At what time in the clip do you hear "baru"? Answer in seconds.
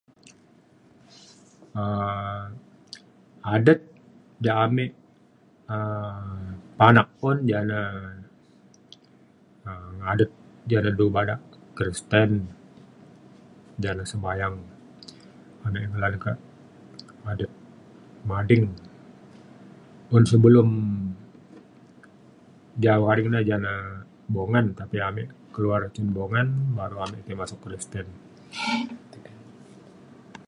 26.77-26.97